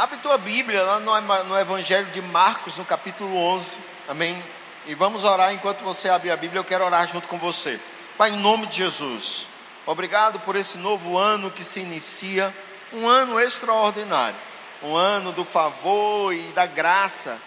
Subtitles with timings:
[0.00, 0.98] Abre tua Bíblia lá
[1.44, 3.76] no Evangelho de Marcos, no capítulo 11.
[4.08, 4.42] Amém?
[4.86, 6.58] E vamos orar enquanto você abre a Bíblia.
[6.58, 7.78] Eu quero orar junto com você.
[8.16, 9.46] Pai, em nome de Jesus,
[9.84, 12.50] obrigado por esse novo ano que se inicia.
[12.94, 14.38] Um ano extraordinário.
[14.82, 17.38] Um ano do favor e da graça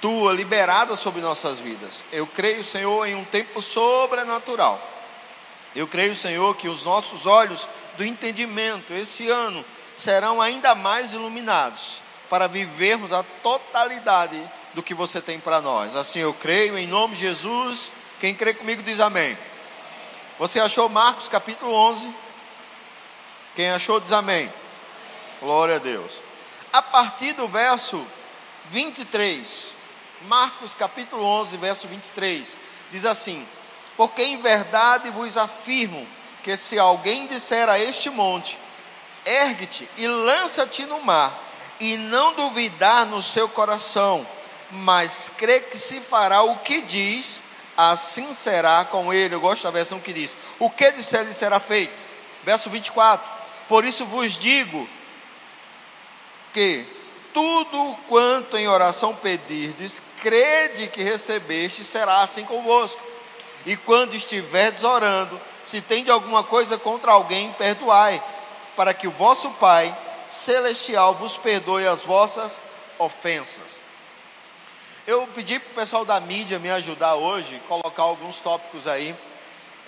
[0.00, 2.06] tua liberada sobre nossas vidas.
[2.10, 4.80] Eu creio, Senhor, em um tempo sobrenatural.
[5.76, 7.68] Eu creio, Senhor, que os nossos olhos
[7.98, 9.62] do entendimento esse ano
[10.00, 14.40] serão ainda mais iluminados para vivermos a totalidade
[14.74, 15.96] do que você tem para nós.
[15.96, 17.92] Assim eu creio, em nome de Jesus.
[18.20, 19.36] Quem crê comigo diz amém.
[20.38, 22.14] Você achou Marcos capítulo 11?
[23.54, 24.50] Quem achou diz amém.
[25.40, 26.22] Glória a Deus.
[26.72, 28.04] A partir do verso
[28.70, 29.72] 23,
[30.22, 32.56] Marcos capítulo 11, verso 23,
[32.90, 33.46] diz assim:
[33.96, 36.06] Porque em verdade vos afirmo
[36.42, 38.56] que se alguém disser a este monte,
[39.24, 41.38] ergue-te e lança-te no mar,
[41.78, 44.26] e não duvidar no seu coração,
[44.70, 47.42] mas crê que se fará o que diz,
[47.76, 49.34] assim será com ele.
[49.34, 51.92] Eu gosto da versão que diz: O que disser lhe será feito.
[52.44, 53.26] Verso 24:
[53.68, 54.88] Por isso vos digo
[56.52, 56.86] que
[57.32, 63.00] tudo quanto em oração pedirdes, crede que recebeste, será assim convosco.
[63.64, 68.22] E quando estiverdes orando, se tem de alguma coisa contra alguém, perdoai
[68.76, 69.96] para que o vosso Pai
[70.28, 72.60] celestial vos perdoe as vossas
[72.98, 73.78] ofensas.
[75.06, 79.16] Eu pedi para o pessoal da mídia me ajudar hoje, colocar alguns tópicos aí.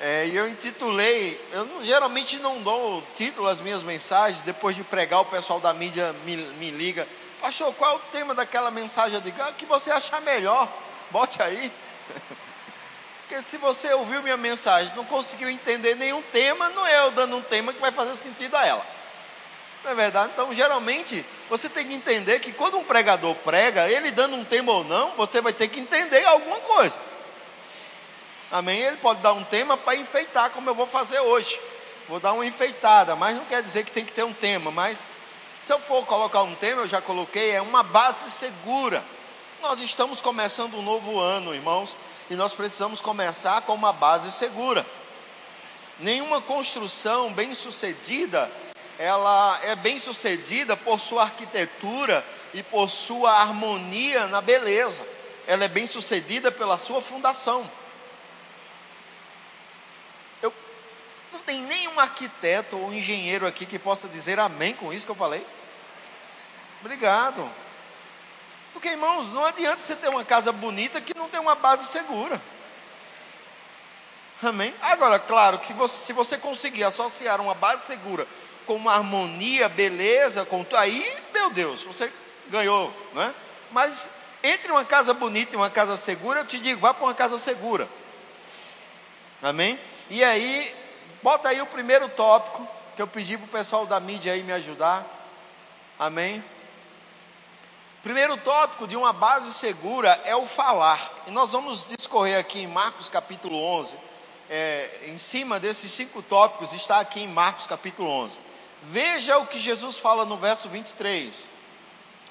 [0.01, 4.83] É, e eu intitulei, eu não, geralmente não dou título às minhas mensagens, depois de
[4.83, 7.07] pregar o pessoal da mídia me, me liga.
[7.41, 9.15] Pastor, qual é o tema daquela mensagem?
[9.15, 10.69] Eu digo, ah, que você achar melhor,
[11.11, 11.71] bote aí.
[13.33, 17.35] Porque se você ouviu minha mensagem, não conseguiu entender nenhum tema, não é eu dando
[17.35, 18.87] um tema que vai fazer sentido a ela.
[19.83, 20.33] Não é verdade?
[20.35, 24.73] Então, geralmente, você tem que entender que quando um pregador prega, ele dando um tema
[24.73, 26.99] ou não, você vai ter que entender alguma coisa.
[28.51, 28.79] Amém?
[28.81, 31.59] Ele pode dar um tema para enfeitar, como eu vou fazer hoje.
[32.11, 34.71] Vou dar uma enfeitada, mas não quer dizer que tem que ter um tema.
[34.71, 35.07] Mas
[35.63, 39.03] se eu for colocar um tema, eu já coloquei, é uma base segura.
[39.63, 41.97] Nós estamos começando um novo ano, irmãos
[42.33, 44.87] e nós precisamos começar com uma base segura.
[45.99, 48.51] Nenhuma construção bem sucedida,
[48.99, 55.07] ela é bem sucedida por sua arquitetura e por sua harmonia na beleza.
[55.47, 57.71] Ela é bem sucedida pela sua fundação.
[60.41, 60.55] Eu
[61.35, 65.17] não tem nenhum arquiteto ou engenheiro aqui que possa dizer amém com isso que eu
[65.17, 65.47] falei.
[66.81, 67.47] Obrigado.
[68.73, 72.41] Porque, irmãos, não adianta você ter uma casa bonita que não tem uma base segura.
[74.43, 74.75] Amém?
[74.83, 78.27] Agora, claro que se você, se você conseguir associar uma base segura
[78.67, 82.13] com uma harmonia, beleza, com aí, meu Deus, você
[82.49, 83.35] ganhou, né?
[83.71, 84.09] Mas
[84.43, 87.39] entre uma casa bonita e uma casa segura, eu te digo, vá para uma casa
[87.39, 87.89] segura.
[89.41, 89.79] Amém?
[90.11, 90.75] E aí,
[91.23, 92.67] bota aí o primeiro tópico
[92.97, 95.07] que eu pedi para o pessoal da mídia aí me ajudar.
[95.99, 96.43] Amém?
[98.03, 101.23] Primeiro tópico de uma base segura é o falar.
[101.29, 103.95] E nós vamos discorrer aqui em Marcos capítulo 11.
[104.51, 108.41] É, em cima desses cinco tópicos está aqui em Marcos capítulo 11.
[108.83, 111.33] Veja o que Jesus fala no verso 23.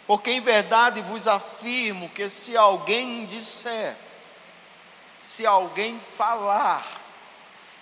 [0.06, 3.96] Porque em verdade vos afirmo que se alguém disser,
[5.22, 6.86] se alguém falar,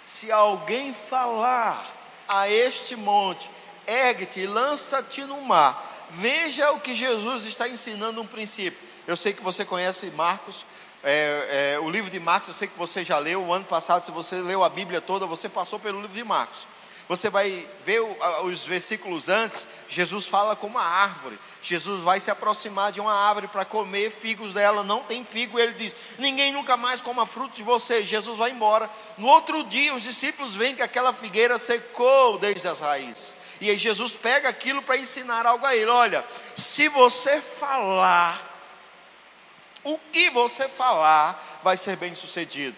[0.06, 1.84] se alguém falar
[2.28, 3.50] a este monte,
[3.88, 8.80] ergue-te e lança-te no mar Veja o que Jesus está ensinando um princípio.
[9.08, 10.66] Eu sei que você conhece Marcos,
[11.03, 13.44] é, é, o livro de Marcos, eu sei que você já leu.
[13.44, 16.68] O ano passado, se você leu a Bíblia toda, você passou pelo livro de Marcos.
[17.09, 18.02] Você vai ver
[18.44, 21.40] os versículos antes, Jesus fala com uma árvore.
[21.59, 25.74] Jesus vai se aproximar de uma árvore para comer figos dela, não tem figo, ele
[25.74, 28.03] diz: Ninguém nunca mais coma frutos de você.
[28.03, 28.88] Jesus vai embora.
[29.18, 33.36] No outro dia, os discípulos veem que aquela figueira secou desde as raízes.
[33.62, 35.90] E aí Jesus pega aquilo para ensinar algo a ele.
[35.90, 36.25] Olha,
[36.56, 38.39] se você falar,
[39.84, 42.75] o que você falar vai ser bem sucedido.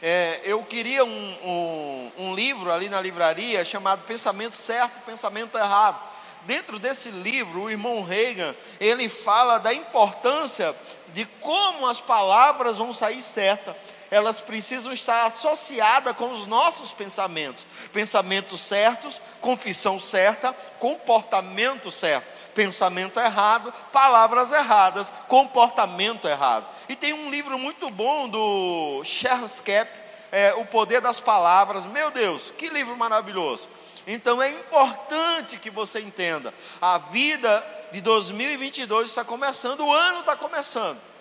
[0.00, 6.02] É, eu queria um, um, um livro ali na livraria chamado Pensamento Certo, Pensamento Errado.
[6.44, 10.74] Dentro desse livro, o irmão Reagan, ele fala da importância
[11.14, 13.76] de como as palavras vão sair certas
[14.12, 17.66] elas precisam estar associadas com os nossos pensamentos.
[17.94, 22.26] Pensamentos certos, confissão certa, comportamento certo.
[22.54, 26.66] Pensamento errado, palavras erradas, comportamento errado.
[26.90, 29.90] E tem um livro muito bom do Charles Cap,
[30.30, 31.86] é, O Poder das Palavras.
[31.86, 33.66] Meu Deus, que livro maravilhoso.
[34.06, 40.36] Então é importante que você entenda: a vida de 2022 está começando, o ano está
[40.36, 41.11] começando.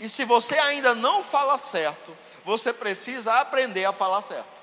[0.00, 4.60] E se você ainda não fala certo, você precisa aprender a falar certo.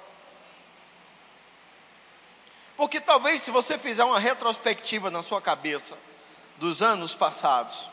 [2.75, 5.97] Porque talvez se você fizer uma retrospectiva na sua cabeça
[6.57, 7.89] dos anos passados,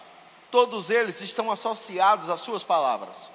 [0.51, 3.31] todos eles estão associados às suas palavras.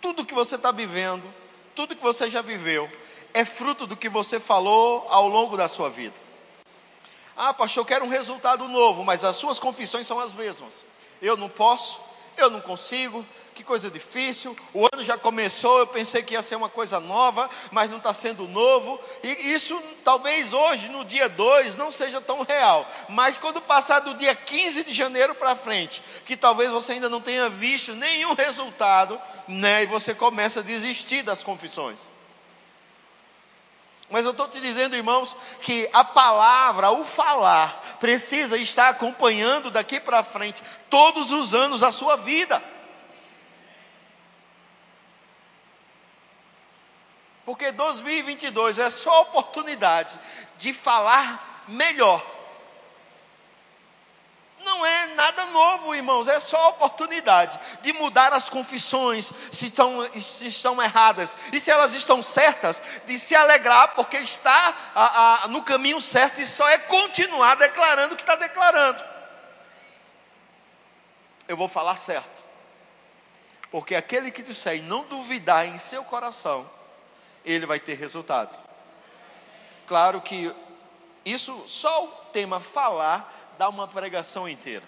[0.00, 1.32] Tudo que você está vivendo,
[1.74, 2.90] tudo que você já viveu,
[3.34, 6.14] é fruto do que você falou ao longo da sua vida.
[7.36, 10.86] Ah, pastor, eu quero um resultado novo, mas as suas confissões são as mesmas.
[11.20, 12.00] Eu não posso,
[12.36, 13.24] eu não consigo,
[13.54, 14.56] que coisa difícil.
[14.74, 18.12] O ano já começou, eu pensei que ia ser uma coisa nova, mas não está
[18.12, 19.00] sendo novo.
[19.22, 22.86] E isso talvez hoje, no dia 2, não seja tão real.
[23.08, 27.20] Mas quando passar do dia 15 de janeiro para frente, que talvez você ainda não
[27.20, 29.18] tenha visto nenhum resultado,
[29.48, 29.84] né?
[29.84, 32.15] E você começa a desistir das confissões.
[34.08, 39.98] Mas eu estou te dizendo, irmãos, que a palavra, o falar, precisa estar acompanhando daqui
[39.98, 42.62] para frente todos os anos a sua vida.
[47.44, 50.18] Porque 2022 é só oportunidade
[50.56, 52.35] de falar melhor.
[54.76, 60.06] Não é nada novo, irmãos, é só a oportunidade de mudar as confissões se estão,
[60.20, 65.48] se estão erradas e se elas estão certas, de se alegrar porque está a, a,
[65.48, 69.02] no caminho certo e só é continuar declarando o que está declarando.
[71.48, 72.44] Eu vou falar certo,
[73.70, 76.70] porque aquele que disser e não duvidar em seu coração,
[77.46, 78.54] ele vai ter resultado.
[79.86, 80.54] Claro que
[81.24, 84.84] isso, só o tema falar, dá uma pregação inteira.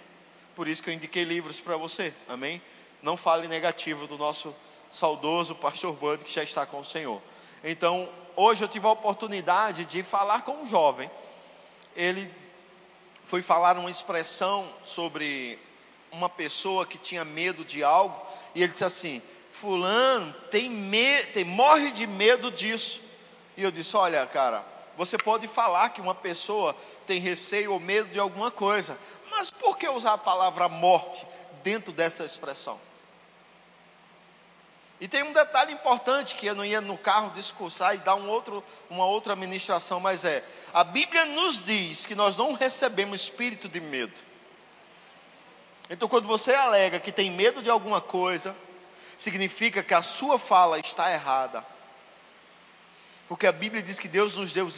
[0.54, 2.60] Por isso que eu indiquei livros para você, amém?
[3.02, 4.54] Não fale negativo do nosso
[4.90, 7.22] saudoso pastor Bud, que já está com o Senhor.
[7.62, 11.10] Então, hoje eu tive a oportunidade de falar com um jovem.
[11.94, 12.30] Ele
[13.24, 15.58] foi falar uma expressão sobre
[16.10, 18.20] uma pessoa que tinha medo de algo,
[18.54, 19.22] e ele disse assim:
[19.52, 23.00] fulano tem, me, tem morre de medo disso.
[23.56, 24.64] E eu disse: Olha, cara,
[24.98, 26.74] você pode falar que uma pessoa
[27.06, 28.98] tem receio ou medo de alguma coisa,
[29.30, 31.24] mas por que usar a palavra morte
[31.62, 32.80] dentro dessa expressão?
[35.00, 38.28] E tem um detalhe importante que eu não ia no carro discursar e dar um
[38.28, 43.68] outro, uma outra ministração, mas é: a Bíblia nos diz que nós não recebemos espírito
[43.68, 44.20] de medo.
[45.88, 48.54] Então, quando você alega que tem medo de alguma coisa,
[49.16, 51.64] significa que a sua fala está errada.
[53.28, 54.68] Porque a Bíblia diz que Deus nos deu,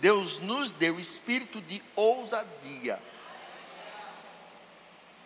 [0.00, 3.00] Deus nos deu espírito de ousadia.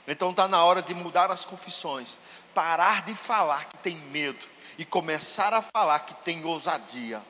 [0.07, 2.19] Então está na hora de mudar as confissões,
[2.53, 4.47] parar de falar que tem medo
[4.77, 7.23] e começar a falar que tem ousadia.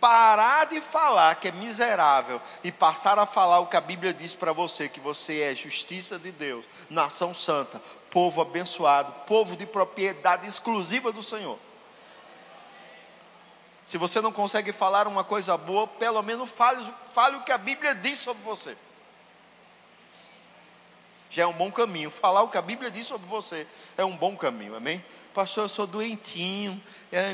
[0.00, 4.34] Parar de falar que é miserável e passar a falar o que a Bíblia diz
[4.34, 7.78] para você: que você é justiça de Deus, nação santa,
[8.10, 11.58] povo abençoado, povo de propriedade exclusiva do Senhor.
[13.90, 16.80] Se você não consegue falar uma coisa boa, pelo menos fale,
[17.12, 18.76] fale o que a Bíblia diz sobre você.
[21.28, 22.08] Já é um bom caminho.
[22.08, 23.66] Falar o que a Bíblia diz sobre você
[23.98, 25.04] é um bom caminho, amém?
[25.34, 26.80] Pastor, eu sou doentinho.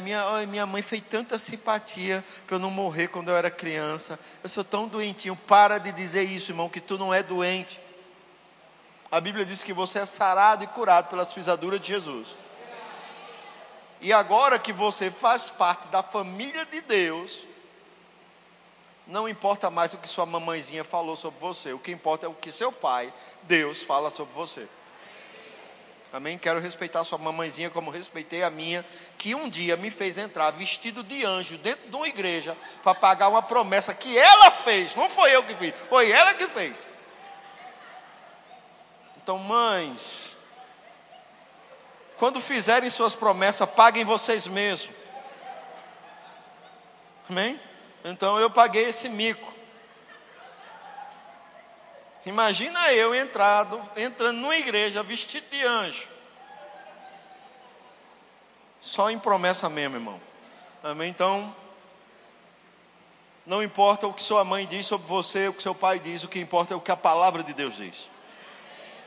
[0.03, 4.19] Minha, minha mãe fez tanta simpatia para eu não morrer quando eu era criança.
[4.43, 5.37] Eu sou tão doentinho.
[5.37, 7.79] Para de dizer isso, irmão, que tu não é doente.
[9.13, 12.35] A Bíblia diz que você é sarado e curado pelas pisaduras de Jesus.
[14.01, 17.45] E agora que você faz parte da família de Deus,
[19.07, 22.35] não importa mais o que sua mamãezinha falou sobre você, o que importa é o
[22.35, 23.13] que seu pai,
[23.45, 24.69] Deus, fala sobre você.
[26.13, 26.39] Amém?
[26.39, 28.85] Quero respeitar sua mamãezinha como respeitei a minha,
[29.19, 33.29] que um dia me fez entrar vestido de anjo dentro de uma igreja para pagar
[33.29, 36.79] uma promessa que ela fez, não foi eu que fiz, foi ela que fez.
[39.23, 40.36] Então, mães,
[42.19, 44.95] quando fizerem suas promessas, paguem vocês mesmos.
[47.29, 47.61] Amém?
[48.05, 49.55] Então eu paguei esse mico.
[52.25, 56.09] Imagina eu entrado, entrando numa igreja vestido de anjo.
[58.81, 60.21] Só em promessa mesmo, irmão.
[60.83, 61.09] Amém?
[61.11, 61.55] Então,
[63.45, 66.29] não importa o que sua mãe diz sobre você, o que seu pai diz, o
[66.29, 68.11] que importa é o que a palavra de Deus diz.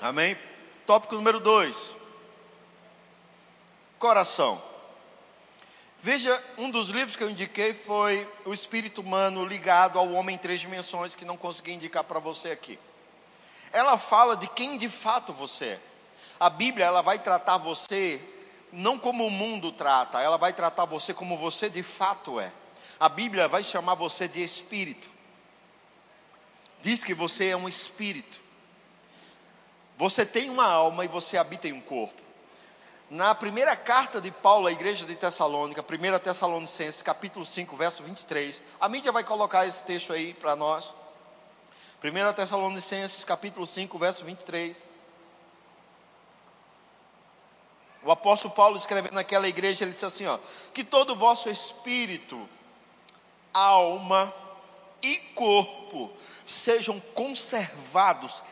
[0.02, 0.38] Amém?
[0.86, 1.99] Tópico número 2.
[4.00, 4.62] Coração.
[6.00, 10.40] Veja, um dos livros que eu indiquei foi O Espírito Humano Ligado ao Homem em
[10.40, 12.80] Três Dimensões, que não consegui indicar para você aqui.
[13.74, 15.80] Ela fala de quem de fato você é.
[16.40, 18.22] A Bíblia ela vai tratar você
[18.72, 22.54] não como o mundo trata, ela vai tratar você como você de fato é.
[22.98, 25.10] A Bíblia vai chamar você de espírito.
[26.80, 28.40] diz que você é um espírito.
[29.98, 32.29] Você tem uma alma e você habita em um corpo.
[33.10, 38.62] Na primeira carta de Paulo à igreja de Tessalônica, 1 Tessalonicenses, capítulo 5, verso 23,
[38.80, 40.94] a mídia vai colocar esse texto aí para nós.
[42.04, 44.84] 1 Tessalonicenses, capítulo 5, verso 23.
[48.04, 50.38] O apóstolo Paulo escrevendo naquela igreja, ele disse assim: ó,
[50.72, 52.48] que todo o vosso espírito,
[53.52, 54.32] alma
[55.02, 56.12] e corpo
[56.46, 58.44] sejam conservados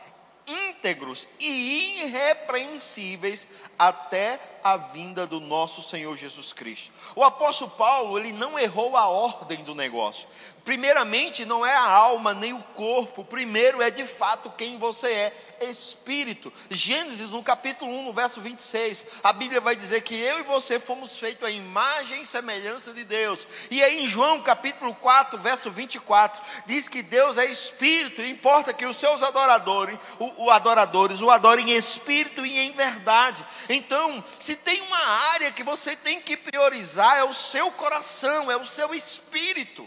[0.78, 3.46] íntegros e irrepreensíveis
[3.78, 6.90] até a vinda do nosso Senhor Jesus Cristo.
[7.14, 10.28] O apóstolo Paulo, ele não errou a ordem do negócio.
[10.68, 15.32] Primeiramente, não é a alma nem o corpo, primeiro é de fato quem você é,
[15.62, 16.52] espírito.
[16.68, 20.78] Gênesis, no capítulo 1, no verso 26, a Bíblia vai dizer que eu e você
[20.78, 23.46] fomos feitos à imagem e semelhança de Deus.
[23.70, 28.74] E aí em João, capítulo 4, verso 24, diz que Deus é espírito, e importa
[28.74, 33.44] que os seus adoradores, o, o adoradores, o adorem em espírito e em verdade.
[33.70, 38.56] Então, se tem uma área que você tem que priorizar, é o seu coração, é
[38.56, 39.86] o seu espírito.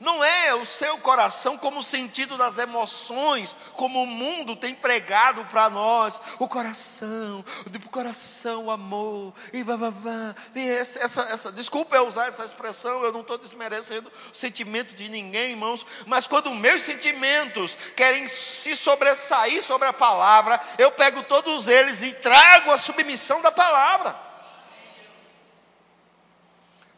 [0.00, 5.44] Não é o seu coração como o sentido das emoções, como o mundo tem pregado
[5.46, 6.20] para nós.
[6.38, 10.36] O coração, o coração, o amor, e vá, vá, vá.
[10.54, 14.94] E essa, essa, essa, desculpa eu usar essa expressão, eu não estou desmerecendo o sentimento
[14.94, 21.24] de ninguém, irmãos, mas quando meus sentimentos querem se sobressair sobre a palavra, eu pego
[21.24, 24.27] todos eles e trago a submissão da palavra.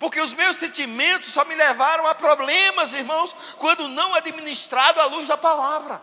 [0.00, 5.28] Porque os meus sentimentos só me levaram a problemas, irmãos, quando não administrado à luz
[5.28, 6.02] da palavra.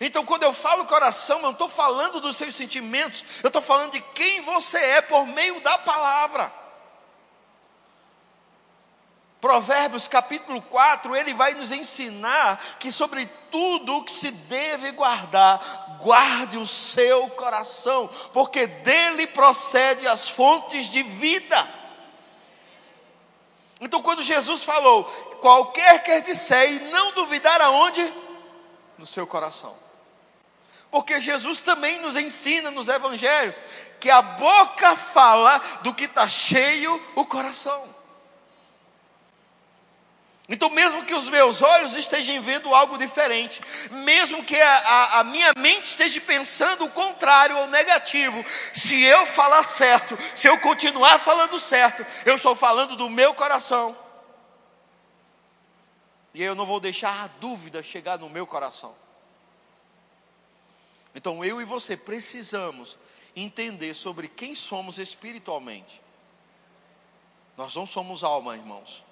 [0.00, 3.90] Então, quando eu falo coração, eu não estou falando dos seus sentimentos, eu estou falando
[3.90, 6.61] de quem você é por meio da palavra.
[9.42, 15.98] Provérbios capítulo 4, ele vai nos ensinar que sobre tudo o que se deve guardar,
[16.00, 21.68] guarde o seu coração, porque dele procede as fontes de vida.
[23.80, 25.02] Então, quando Jesus falou,
[25.40, 28.14] qualquer quer disser e não duvidar aonde?
[28.96, 29.74] No seu coração.
[30.88, 33.56] Porque Jesus também nos ensina nos evangelhos
[33.98, 38.01] que a boca fala do que está cheio o coração.
[40.52, 43.58] Então, mesmo que os meus olhos estejam vendo algo diferente,
[44.04, 48.44] mesmo que a, a, a, minha mente esteja pensando o contrário ou negativo,
[48.74, 53.96] se eu falar certo, se eu continuar falando certo, eu estou falando do meu coração.
[56.34, 58.94] E eu não vou deixar a dúvida chegar no meu coração.
[61.14, 62.98] Então, eu e você precisamos
[63.34, 66.02] entender sobre quem somos espiritualmente.
[67.56, 69.02] Nós não somos alma, irmãos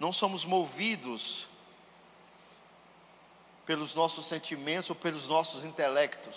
[0.00, 1.46] não somos movidos
[3.66, 6.34] pelos nossos sentimentos ou pelos nossos intelectos.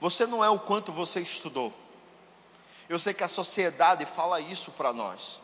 [0.00, 1.72] Você não é o quanto você estudou.
[2.88, 5.40] Eu sei que a sociedade fala isso para nós.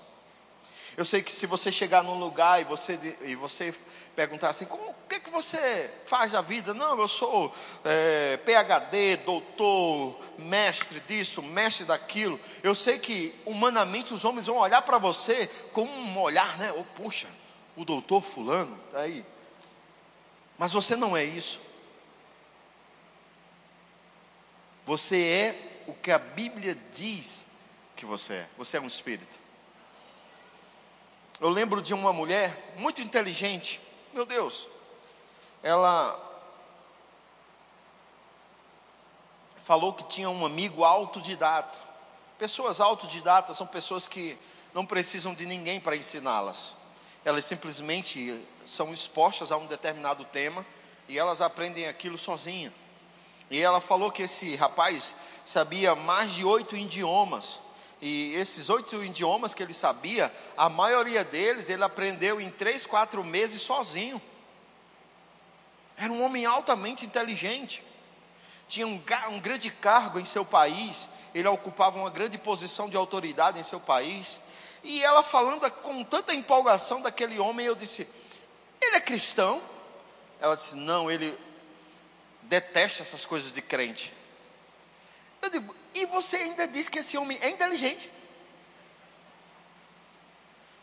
[0.96, 3.74] Eu sei que se você chegar num lugar e você, e você
[4.14, 6.74] perguntar assim, como, o que, que você faz da vida?
[6.74, 7.52] Não, eu sou
[7.84, 12.38] é, PhD, doutor, mestre disso, mestre daquilo.
[12.62, 16.72] Eu sei que humanamente os homens vão olhar para você com um olhar, né?
[16.76, 17.28] Oh, puxa,
[17.74, 19.24] o doutor fulano, está aí.
[20.58, 21.60] Mas você não é isso.
[24.84, 27.46] Você é o que a Bíblia diz
[27.96, 28.48] que você é.
[28.58, 29.41] Você é um espírito.
[31.42, 33.80] Eu lembro de uma mulher muito inteligente,
[34.12, 34.68] meu Deus,
[35.60, 36.16] ela
[39.56, 41.76] falou que tinha um amigo autodidata.
[42.38, 44.38] Pessoas autodidatas são pessoas que
[44.72, 46.76] não precisam de ninguém para ensiná-las.
[47.24, 50.64] Elas simplesmente são expostas a um determinado tema
[51.08, 52.72] e elas aprendem aquilo sozinha.
[53.50, 55.12] E ela falou que esse rapaz
[55.44, 57.58] sabia mais de oito idiomas
[58.02, 63.22] e esses oito idiomas que ele sabia, a maioria deles ele aprendeu em três, quatro
[63.22, 64.20] meses sozinho.
[65.96, 67.80] Era um homem altamente inteligente.
[68.66, 71.08] Tinha um, um grande cargo em seu país.
[71.32, 74.40] Ele ocupava uma grande posição de autoridade em seu país.
[74.82, 78.08] E ela falando com tanta empolgação daquele homem, eu disse:
[78.80, 79.62] Ele é cristão?
[80.40, 81.38] Ela disse: Não, ele
[82.42, 84.12] detesta essas coisas de crente.
[85.42, 88.10] Eu digo: e você ainda diz que esse homem é inteligente.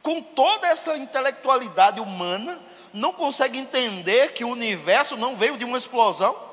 [0.01, 2.62] Com toda essa intelectualidade humana,
[2.94, 6.48] não consegue entender que o universo não veio de uma explosão.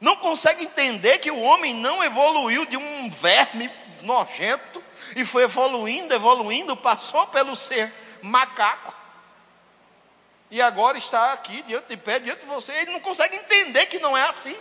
[0.00, 3.70] Não consegue entender que o homem não evoluiu de um verme
[4.02, 4.82] nojento
[5.14, 8.92] e foi evoluindo, evoluindo, passou pelo ser macaco.
[10.50, 12.72] E agora está aqui diante de pé, diante de você.
[12.72, 14.56] Ele não consegue entender que não é assim.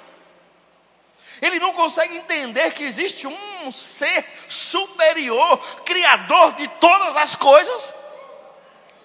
[1.42, 7.94] Ele não consegue entender que existe um ser superior, criador de todas as coisas.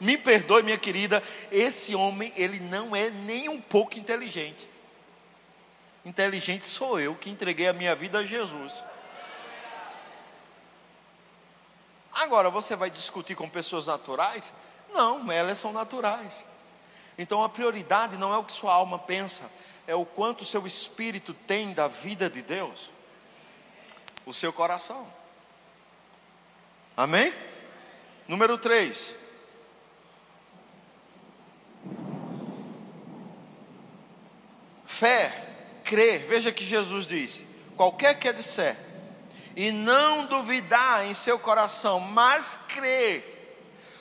[0.00, 4.68] Me perdoe, minha querida, esse homem, ele não é nem um pouco inteligente.
[6.04, 8.84] Inteligente sou eu que entreguei a minha vida a Jesus.
[12.12, 14.52] Agora, você vai discutir com pessoas naturais?
[14.92, 16.44] Não, elas são naturais.
[17.18, 19.44] Então a prioridade não é o que sua alma pensa,
[19.86, 22.90] é o quanto o seu espírito tem da vida de Deus,
[24.24, 25.06] o seu coração.
[26.96, 27.32] Amém?
[28.26, 29.14] Número 3.
[34.84, 35.46] Fé,
[35.84, 37.44] crer, veja que Jesus diz:
[37.76, 38.76] qualquer que disser,
[39.54, 43.34] e não duvidar em seu coração, mas crer.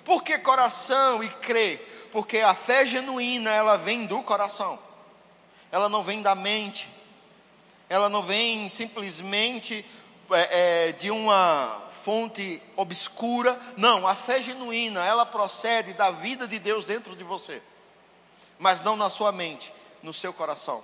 [0.04, 2.10] Por que coração e crer?
[2.12, 4.85] Porque a fé genuína, ela vem do coração
[5.76, 6.90] ela não vem da mente,
[7.90, 9.86] ela não vem simplesmente
[10.32, 13.60] é, é, de uma fonte obscura.
[13.76, 17.62] Não, a fé genuína, ela procede da vida de Deus dentro de você,
[18.58, 20.82] mas não na sua mente, no seu coração.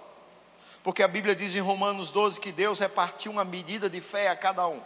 [0.83, 4.35] Porque a Bíblia diz em Romanos 12 que Deus repartiu uma medida de fé a
[4.35, 4.81] cada um.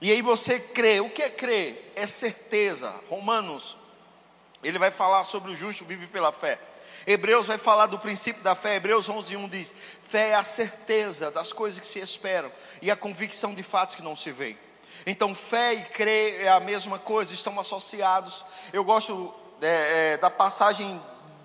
[0.00, 0.98] E aí você crê.
[0.98, 1.92] O que é crer?
[1.94, 2.92] É certeza.
[3.08, 3.76] Romanos,
[4.64, 6.58] ele vai falar sobre o justo vive pela fé.
[7.06, 8.76] Hebreus vai falar do princípio da fé.
[8.76, 9.74] Hebreus 11:1 diz:
[10.08, 12.50] "Fé é a certeza das coisas que se esperam
[12.80, 14.58] e a convicção de fatos que não se veem".
[15.04, 18.44] Então, fé e crer é a mesma coisa, estão associados.
[18.72, 21.00] Eu gosto é, é, da passagem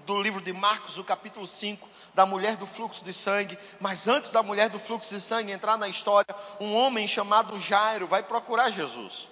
[0.06, 3.58] do livro de Marcos, o capítulo 5, da mulher do fluxo de sangue.
[3.80, 8.08] Mas antes da mulher do fluxo de sangue entrar na história, um homem chamado Jairo
[8.08, 9.28] vai procurar Jesus.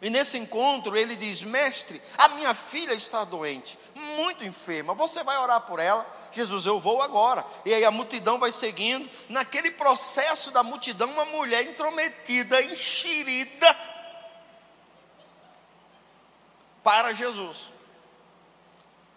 [0.00, 3.78] E nesse encontro ele diz: Mestre, a minha filha está doente,
[4.16, 4.94] muito enferma.
[4.94, 6.06] Você vai orar por ela?
[6.30, 7.44] Jesus, eu vou agora.
[7.64, 9.08] E aí a multidão vai seguindo.
[9.28, 13.76] Naquele processo da multidão, uma mulher intrometida, enxerida,
[16.82, 17.72] para Jesus.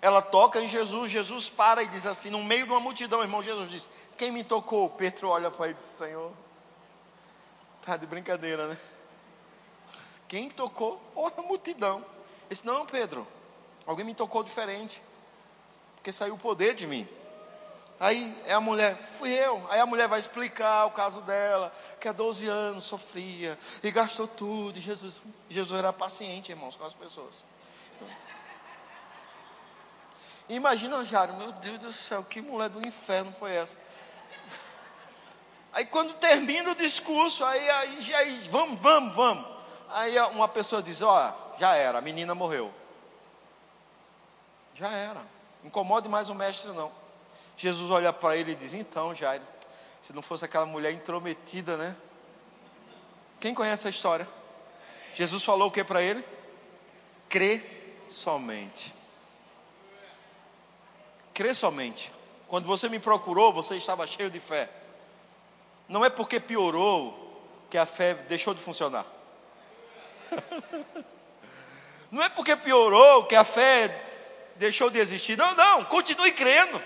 [0.01, 3.43] Ela toca em Jesus, Jesus para e diz assim, no meio de uma multidão, irmão,
[3.43, 4.89] Jesus diz: Quem me tocou?
[4.89, 6.31] Pedro olha para ele e diz: Senhor,
[7.81, 8.77] tá de brincadeira, né?
[10.29, 11.01] Quem tocou?
[11.15, 12.05] Oh, a multidão.
[12.47, 13.27] Disse, não, Pedro,
[13.85, 15.01] alguém me tocou diferente.
[15.95, 17.05] Porque saiu o poder de mim.
[17.99, 19.61] Aí é a mulher, fui eu.
[19.69, 24.27] Aí a mulher vai explicar o caso dela, que há 12 anos sofria e gastou
[24.27, 24.77] tudo.
[24.77, 27.43] E Jesus, Jesus era paciente, irmãos, com as pessoas.
[30.47, 33.75] Imagina, Jário, meu Deus do céu, que mulher do inferno foi essa?
[35.73, 39.58] Aí quando termina o discurso, aí, aí, aí vamos, vamos, vamos.
[39.89, 42.71] Aí uma pessoa diz: Ó, já era, a menina morreu.
[44.75, 45.21] Já era.
[45.63, 46.91] Incomode mais o mestre, não.
[47.57, 49.43] Jesus olha para ele e diz: Então, Jairo,
[50.01, 51.95] se não fosse aquela mulher intrometida, né?
[53.39, 54.27] Quem conhece a história?
[55.13, 56.23] Jesus falou o que para ele?
[57.27, 57.61] Crê
[58.07, 58.93] somente.
[61.33, 62.11] Crê somente.
[62.47, 64.69] Quando você me procurou, você estava cheio de fé.
[65.87, 67.27] Não é porque piorou
[67.69, 69.05] que a fé deixou de funcionar.
[72.11, 73.87] Não é porque piorou que a fé
[74.55, 75.37] deixou de existir.
[75.37, 76.81] Não, não, continue crendo.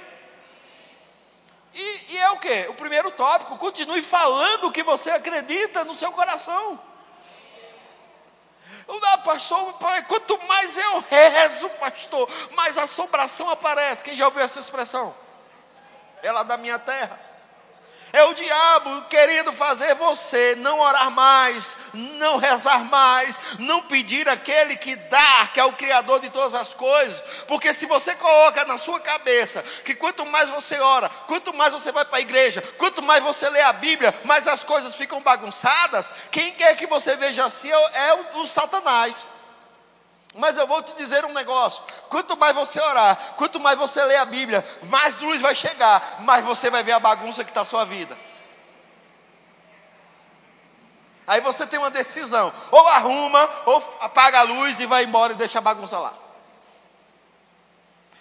[1.73, 2.67] E, e é o que?
[2.69, 6.79] O primeiro tópico, continue falando o que você acredita no seu coração.
[9.13, 9.73] Ah, pastor,
[10.07, 14.03] quanto mais eu rezo, pastor, mais assombração aparece.
[14.03, 15.15] Quem já ouviu essa expressão?
[16.21, 17.19] Ela é da minha terra.
[18.13, 24.75] É o diabo querendo fazer você não orar mais, não rezar mais, não pedir aquele
[24.75, 27.23] que dá, que é o Criador de todas as coisas.
[27.47, 31.91] Porque se você coloca na sua cabeça que quanto mais você ora, quanto mais você
[31.91, 36.11] vai para a igreja, quanto mais você lê a Bíblia, mais as coisas ficam bagunçadas,
[36.29, 39.25] quem quer que você veja assim é, é o, o Satanás.
[40.35, 44.17] Mas eu vou te dizer um negócio: quanto mais você orar, quanto mais você ler
[44.17, 47.65] a Bíblia, mais luz vai chegar, mais você vai ver a bagunça que está a
[47.65, 48.17] sua vida.
[51.27, 55.35] Aí você tem uma decisão: ou arruma, ou apaga a luz e vai embora e
[55.35, 56.22] deixa a bagunça lá.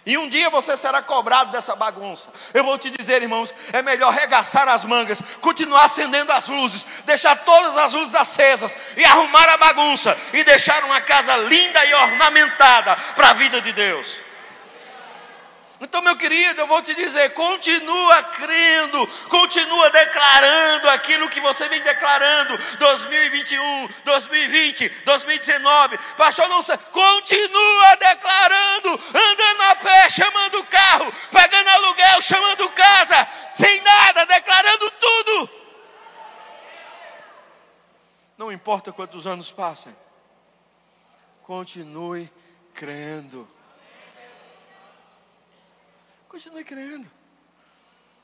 [0.04, 2.28] E um dia você será cobrado dessa bagunça.
[2.52, 7.36] Eu vou te dizer, irmãos, é melhor regaçar as mangas, continuar acendendo as luzes, deixar
[7.36, 12.96] todas as luzes acesas e arrumar a bagunça e deixar uma casa linda e ornamentada
[13.14, 14.31] para a vida de Deus.
[15.82, 21.82] Então, meu querido, eu vou te dizer: continua crendo, continua declarando aquilo que você vem
[21.82, 25.98] declarando 2021, 2020, 2019.
[26.16, 33.80] Pastor, não sei, continua declarando, andando a pé, chamando carro, pagando aluguel, chamando casa, sem
[33.80, 35.50] nada, declarando tudo.
[38.38, 39.94] Não importa quantos anos passem,
[41.42, 42.30] continue
[42.72, 43.51] crendo.
[46.32, 47.10] Continue crendo.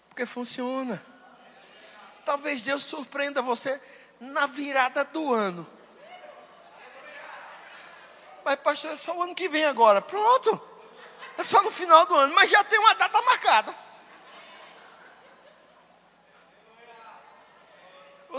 [0.09, 1.01] Porque funciona.
[2.25, 3.79] Talvez Deus surpreenda você
[4.19, 5.67] na virada do ano.
[8.43, 10.01] Mas, pastor, é só o ano que vem agora.
[10.01, 10.59] Pronto.
[11.37, 12.35] É só no final do ano.
[12.35, 13.75] Mas já tem uma data marcada.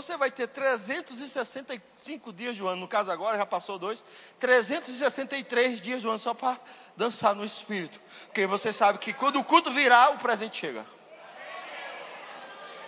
[0.00, 4.02] Você vai ter 365 dias do ano, no caso agora já passou dois,
[4.38, 6.58] 363 dias do ano só para
[6.96, 8.00] dançar no Espírito.
[8.24, 10.86] Porque você sabe que quando o culto virar, o presente chega.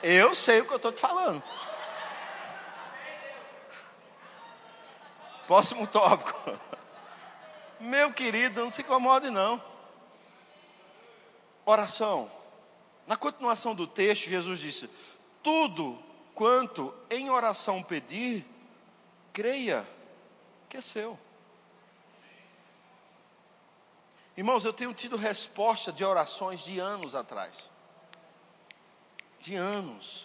[0.02, 1.42] Eu sei o que eu estou te falando.
[5.46, 6.58] Próximo tópico.
[7.78, 9.62] Meu querido, não se incomode não.
[11.66, 12.32] Oração.
[13.06, 14.88] Na continuação do texto, Jesus disse:
[15.42, 16.02] Tudo
[16.34, 18.46] quanto em oração pedir,
[19.32, 19.86] creia
[20.68, 21.18] que é seu.
[24.36, 27.70] Irmãos, eu tenho tido resposta de orações de anos atrás.
[29.40, 30.24] De anos.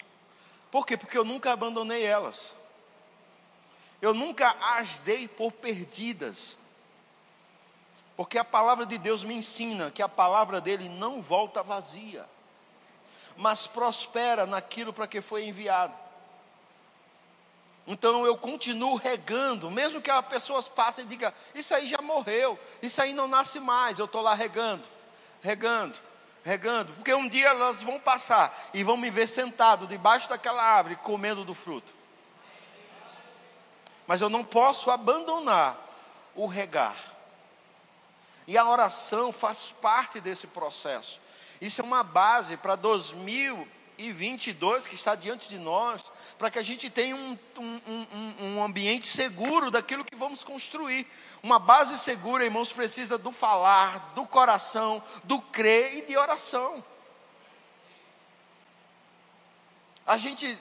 [0.72, 0.96] Por quê?
[0.96, 2.56] Porque eu nunca abandonei elas.
[4.02, 6.56] Eu nunca as dei por perdidas.
[8.16, 12.26] Porque a palavra de Deus me ensina que a palavra dele não volta vazia
[13.38, 15.94] mas prospera naquilo para que foi enviado.
[17.86, 22.60] Então eu continuo regando, mesmo que as pessoas passem e digam, isso aí já morreu,
[22.82, 24.84] isso aí não nasce mais, eu estou lá regando,
[25.42, 25.98] regando,
[26.44, 30.98] regando, porque um dia elas vão passar e vão me ver sentado debaixo daquela árvore,
[30.98, 31.96] comendo do fruto.
[34.06, 35.78] Mas eu não posso abandonar
[36.36, 36.96] o regar.
[38.46, 41.20] E a oração faz parte desse processo.
[41.60, 46.90] Isso é uma base para 2022 que está diante de nós, para que a gente
[46.90, 51.08] tenha um, um, um, um, ambiente seguro daquilo que vamos construir.
[51.42, 56.84] Uma base segura, irmãos, precisa do falar, do coração, do crer e de oração.
[60.06, 60.58] A gente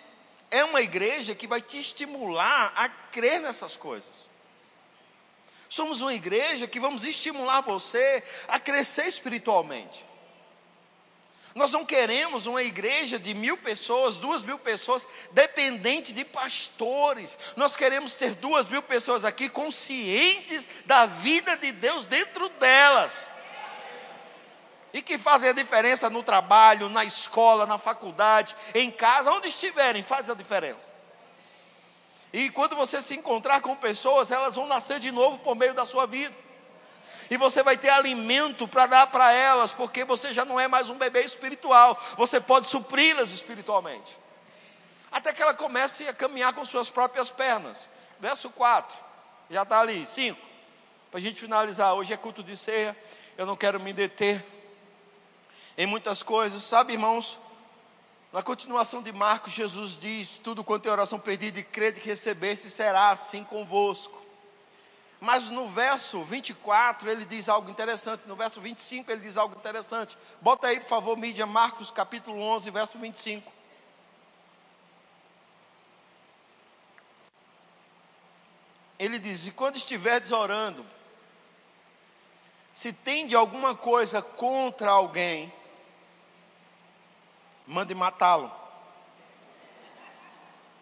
[0.50, 4.30] é uma igreja que vai te estimular a crer nessas coisas.
[5.68, 10.06] Somos uma igreja que vamos estimular você a crescer espiritualmente.
[11.56, 17.38] Nós não queremos uma igreja de mil pessoas, duas mil pessoas, dependente de pastores.
[17.56, 23.26] Nós queremos ter duas mil pessoas aqui conscientes da vida de Deus dentro delas.
[24.92, 30.02] E que fazem a diferença no trabalho, na escola, na faculdade, em casa, onde estiverem,
[30.02, 30.92] faz a diferença.
[32.34, 35.86] E quando você se encontrar com pessoas, elas vão nascer de novo por meio da
[35.86, 36.45] sua vida
[37.30, 40.88] e você vai ter alimento para dar para elas, porque você já não é mais
[40.88, 44.16] um bebê espiritual, você pode supri-las espiritualmente.
[45.10, 47.88] Até que ela comece a caminhar com suas próprias pernas.
[48.20, 48.96] Verso 4,
[49.50, 50.38] já está ali, 5.
[51.10, 52.96] Para a gente finalizar, hoje é culto de ceia,
[53.38, 54.44] eu não quero me deter
[55.78, 57.38] em muitas coisas, sabe, irmãos?
[58.32, 62.68] Na continuação de Marcos, Jesus diz: Tudo quanto é oração perdida e crede que recebeste,
[62.68, 64.25] será assim convosco.
[65.26, 70.16] Mas no verso 24 ele diz algo interessante, no verso 25 ele diz algo interessante.
[70.40, 73.52] Bota aí, por favor, mídia, Marcos capítulo 11, verso 25.
[78.96, 80.86] Ele diz: E quando estiverdes orando,
[82.72, 85.52] se tende alguma coisa contra alguém,
[87.66, 88.48] mande matá-lo.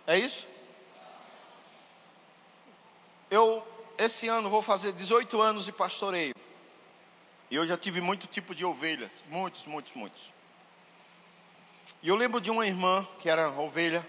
[0.07, 0.47] É isso?
[3.31, 6.35] Eu esse ano vou fazer 18 anos de pastoreio.
[7.51, 10.23] E eu já tive muito tipo de ovelhas, muitos, muitos, muitos.
[12.03, 14.07] E eu lembro de uma irmã que era ovelha.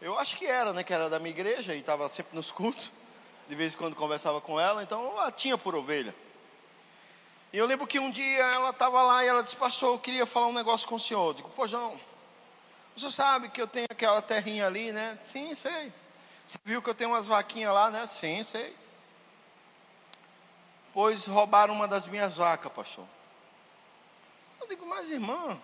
[0.00, 0.82] Eu acho que era, né?
[0.82, 2.90] Que era da minha igreja e estava sempre nos cultos.
[3.48, 6.14] De vez em quando conversava com ela, então ela tinha por ovelha.
[7.52, 10.26] E eu lembro que um dia ela estava lá e ela disse, pastor, eu queria
[10.26, 11.28] falar um negócio com o senhor.
[11.28, 12.00] Eu digo, pô, João,
[12.96, 15.18] você sabe que eu tenho aquela terrinha ali, né?
[15.26, 15.92] Sim, sei.
[16.46, 18.06] Você viu que eu tenho umas vaquinhas lá, né?
[18.06, 18.76] Sim, sei.
[20.92, 23.06] Pois roubaram uma das minhas vacas, pastor.
[24.60, 25.60] Eu digo, mas irmã.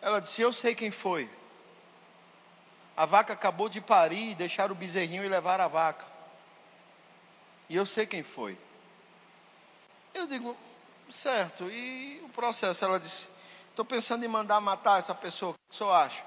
[0.00, 1.28] Ela disse, eu sei quem foi.
[2.96, 6.06] A vaca acabou de parir, deixaram o bezerrinho e levaram a vaca.
[7.68, 8.58] E eu sei quem foi.
[10.14, 10.56] Eu digo,
[11.10, 12.84] Certo, e o processo?
[12.84, 13.26] Ela disse:
[13.70, 16.24] Estou pensando em mandar matar essa pessoa, o que o senhor acha?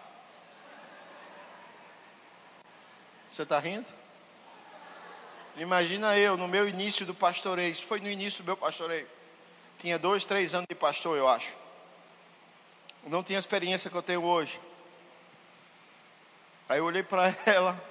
[3.33, 3.87] Você está rindo?
[5.57, 9.07] Imagina eu, no meu início do pastoreio, isso foi no início do meu pastoreio.
[9.79, 11.57] Tinha dois, três anos de pastor, eu acho.
[13.07, 14.61] Não tinha a experiência que eu tenho hoje.
[16.69, 17.83] Aí eu olhei para ela,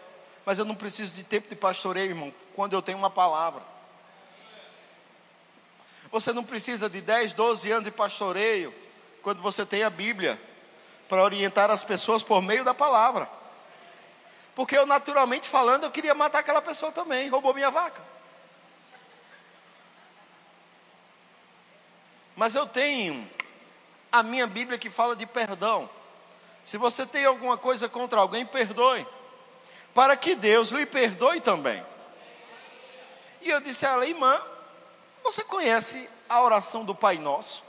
[0.47, 3.65] mas eu não preciso de tempo de pastoreio, irmão, quando eu tenho uma palavra.
[6.13, 8.73] Você não precisa de 10, 12 anos de pastoreio,
[9.23, 10.41] quando você tem a Bíblia,
[11.09, 13.42] para orientar as pessoas por meio da palavra.
[14.55, 18.03] Porque eu, naturalmente falando, eu queria matar aquela pessoa também, roubou minha vaca.
[22.37, 23.29] Mas eu tenho
[24.11, 25.89] a minha Bíblia que fala de perdão.
[26.63, 29.07] Se você tem alguma coisa contra alguém, perdoe,
[29.95, 31.85] para que Deus lhe perdoe também.
[33.41, 34.41] E eu disse a ela, irmã,
[35.23, 37.65] você conhece a oração do Pai Nosso?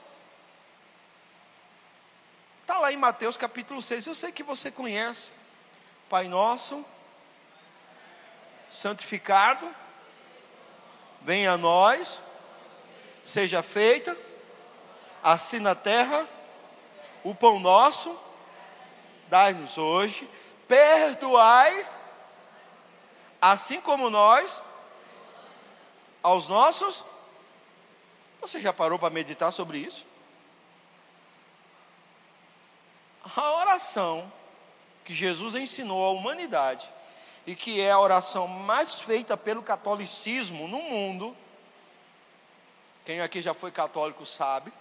[2.62, 5.32] Está lá em Mateus capítulo 6, eu sei que você conhece.
[6.14, 6.86] Pai Nosso,
[8.68, 9.68] santificado,
[11.24, 12.22] venha a nós,
[13.24, 14.16] seja feita,
[15.24, 16.28] assim na terra,
[17.24, 18.16] o pão nosso
[19.28, 20.30] dai-nos hoje,
[20.68, 21.84] perdoai,
[23.42, 24.62] assim como nós,
[26.22, 27.04] aos nossos.
[28.40, 30.06] Você já parou para meditar sobre isso?
[33.36, 34.32] A oração
[35.04, 36.90] que Jesus ensinou à humanidade
[37.46, 41.36] e que é a oração mais feita pelo catolicismo no mundo.
[43.06, 44.72] Quem aqui já foi católico sabe.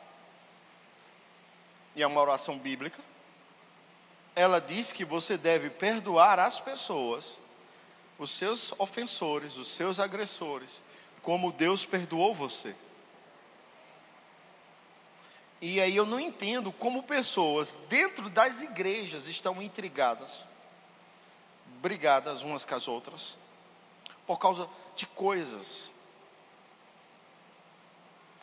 [1.96, 3.02] E é uma oração bíblica
[4.34, 7.38] ela diz que você deve perdoar as pessoas,
[8.18, 10.80] os seus ofensores, os seus agressores,
[11.20, 12.74] como Deus perdoou você.
[15.62, 20.44] E aí eu não entendo como pessoas dentro das igrejas estão intrigadas,
[21.80, 23.38] brigadas umas com as outras,
[24.26, 25.92] por causa de coisas.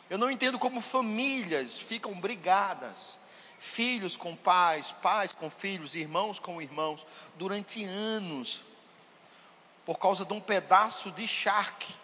[0.08, 3.18] Eu não entendo como famílias ficam brigadas
[3.58, 7.06] filhos com pais, pais com filhos, irmãos com irmãos,
[7.36, 8.64] durante anos,
[9.84, 11.99] por causa de um pedaço de charque.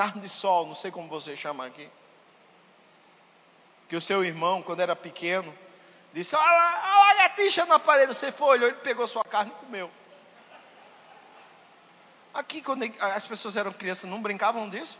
[0.00, 1.86] Carne de sol, não sei como você chama aqui.
[3.86, 5.54] Que o seu irmão, quando era pequeno,
[6.10, 8.14] disse: Olha a lagartixa na parede.
[8.14, 9.90] Você foi, olhou, ele pegou sua carne e comeu.
[12.32, 14.98] Aqui, quando as pessoas eram crianças, não brincavam disso?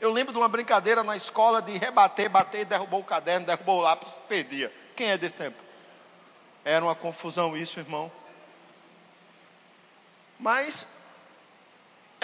[0.00, 3.82] Eu lembro de uma brincadeira na escola de rebater, bater, derrubou o caderno, derrubou o
[3.82, 4.72] lápis, perdia.
[4.94, 5.60] Quem é desse tempo?
[6.64, 8.12] Era uma confusão isso, irmão.
[10.38, 10.86] Mas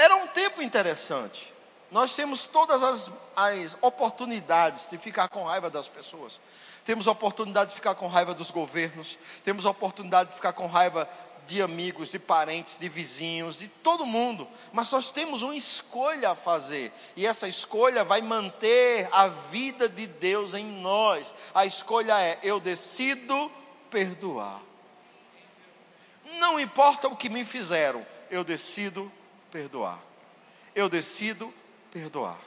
[0.00, 1.52] era um tempo interessante.
[1.90, 6.40] Nós temos todas as, as oportunidades de ficar com raiva das pessoas.
[6.84, 9.18] Temos a oportunidade de ficar com raiva dos governos.
[9.42, 11.08] Temos a oportunidade de ficar com raiva
[11.46, 16.34] de amigos, de parentes, de vizinhos, de todo mundo, mas nós temos uma escolha a
[16.36, 21.34] fazer, e essa escolha vai manter a vida de Deus em nós.
[21.52, 23.50] A escolha é: eu decido
[23.90, 24.60] perdoar.
[26.38, 29.10] Não importa o que me fizeram, eu decido
[29.50, 30.00] perdoar.
[30.74, 31.52] Eu decido
[31.90, 32.40] perdoar.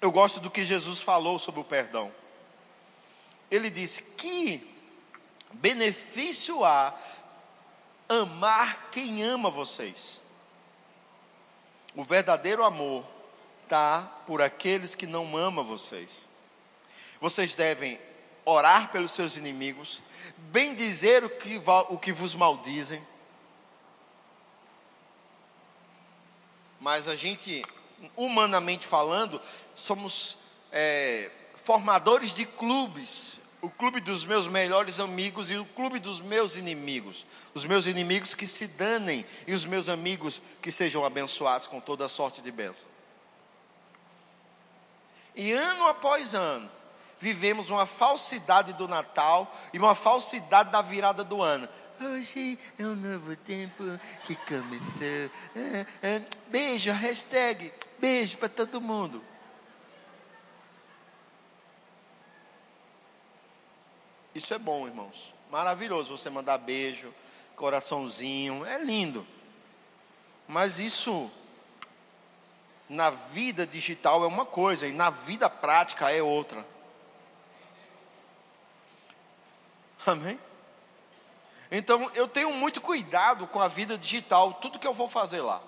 [0.00, 2.12] Eu gosto do que Jesus falou sobre o perdão.
[3.50, 4.74] Ele disse que
[5.54, 6.94] benefício há
[8.08, 10.20] amar quem ama vocês.
[11.94, 13.04] O verdadeiro amor
[13.64, 16.28] está por aqueles que não amam vocês.
[17.20, 17.98] Vocês devem
[18.44, 20.00] orar pelos seus inimigos,
[20.52, 23.02] bem dizer o que, o que vos maldizem.
[26.80, 27.62] Mas a gente,
[28.16, 29.40] humanamente falando,
[29.74, 30.38] somos
[30.72, 36.56] é, formadores de clubes o clube dos meus melhores amigos e o clube dos meus
[36.56, 37.26] inimigos.
[37.52, 42.08] Os meus inimigos que se danem e os meus amigos que sejam abençoados com toda
[42.08, 42.88] sorte de bênção.
[45.34, 46.70] E ano após ano,
[47.18, 51.68] vivemos uma falsidade do Natal e uma falsidade da virada do ano.
[51.98, 53.82] Hoje é um novo tempo
[54.24, 55.30] que começou.
[55.54, 59.24] É, é, beijo, hashtag, beijo para todo mundo.
[64.34, 65.32] Isso é bom, irmãos.
[65.50, 67.14] Maravilhoso você mandar beijo,
[67.54, 69.26] coraçãozinho, é lindo.
[70.46, 71.30] Mas isso
[72.90, 76.62] na vida digital é uma coisa e na vida prática é outra.
[80.06, 80.38] Amém?
[81.70, 85.60] Então, eu tenho muito cuidado com a vida digital, tudo que eu vou fazer lá.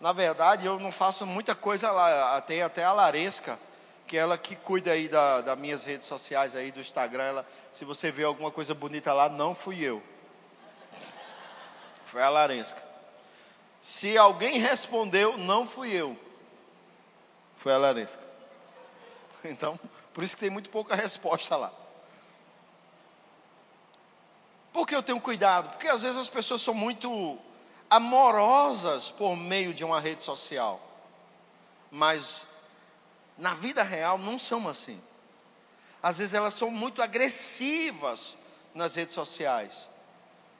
[0.00, 3.58] Na verdade, eu não faço muita coisa lá, tem até a Laresca,
[4.06, 7.46] que é ela que cuida aí da, das minhas redes sociais aí, do Instagram, ela,
[7.72, 10.02] se você vê alguma coisa bonita lá, não fui eu.
[12.04, 12.82] Foi a Laresca.
[13.80, 16.16] Se alguém respondeu, não fui eu.
[17.56, 18.22] Foi a Laresca.
[19.44, 19.78] Então,
[20.12, 21.72] por isso que tem muito pouca resposta lá.
[24.76, 25.70] Por que eu tenho cuidado?
[25.70, 27.38] Porque às vezes as pessoas são muito
[27.88, 30.78] amorosas por meio de uma rede social.
[31.90, 32.46] Mas
[33.38, 35.00] na vida real não são assim.
[36.02, 38.34] Às vezes elas são muito agressivas
[38.74, 39.88] nas redes sociais.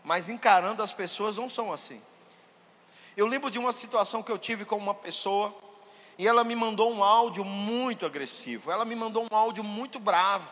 [0.03, 2.01] Mas encarando as pessoas não são assim.
[3.19, 5.55] Eu lembro de uma situação que eu tive com uma pessoa
[6.17, 8.73] e ela me mandou um áudio muito agressivo.
[8.73, 10.49] Ela me mandou um áudio muito bravo.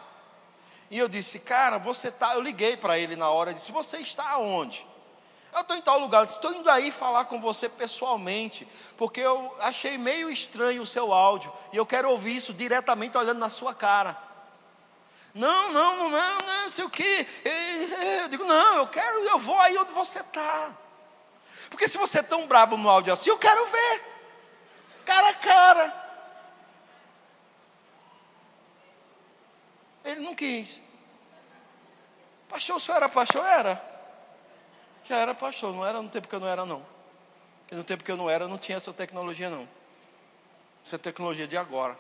[0.95, 2.35] E eu disse, cara, você tá.
[2.35, 4.87] Eu liguei para ele na hora disse, você está aonde?
[5.53, 8.65] Eu estou em tal lugar, estou indo aí falar com você pessoalmente,
[8.97, 13.41] porque eu achei meio estranho o seu áudio, e eu quero ouvir isso diretamente olhando
[13.41, 14.17] na sua cara.
[15.35, 17.27] Não, não, não, não, não sei o que.
[18.23, 20.71] Eu digo, não, eu quero, eu vou aí onde você está.
[21.71, 24.03] Porque se você é tão brabo no áudio assim, eu quero ver.
[25.05, 26.05] Cara a cara.
[30.05, 30.84] Ele não quis.
[32.55, 33.45] Pastor, o senhor era pastor?
[33.45, 33.95] Era
[35.03, 36.87] já era pastor, não era no tempo que eu não era, não.
[37.63, 39.69] Porque no tempo que eu não era, não tinha essa tecnologia, não.
[40.87, 41.99] Essa tecnologia de agora.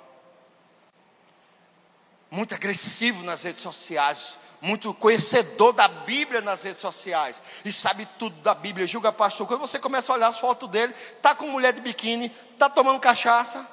[2.31, 8.41] Muito agressivo nas redes sociais, muito conhecedor da Bíblia nas redes sociais e sabe tudo
[8.41, 9.49] da Bíblia, julga pastor.
[9.49, 13.01] Quando você começa a olhar as fotos dele, tá com mulher de biquíni, tá tomando
[13.01, 13.67] cachaça.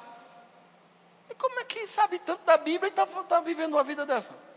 [1.30, 4.51] E como é que sabe tanto da Bíblia e está tá vivendo uma vida dessa?